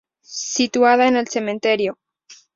[0.51, 1.99] Situada en el cementerio.